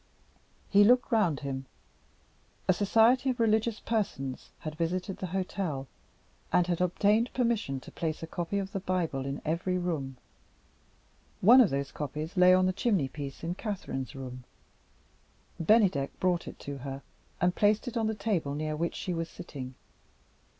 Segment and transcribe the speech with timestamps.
[0.67, 1.67] He looked round him.
[2.67, 5.87] A society of religious persons had visited the hotel,
[6.51, 10.17] and had obtained permission to place a copy of the Bible in every room.
[11.39, 14.43] One of those copies lay on the chimney piece in Catherine's room.
[15.59, 17.03] Bennydeck brought it to her,
[17.39, 19.75] and placed it on the table near which she was sitting.